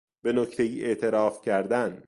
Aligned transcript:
به 0.21 0.33
نکتهای 0.33 0.85
اعتراف 0.85 1.41
کردن 1.41 1.99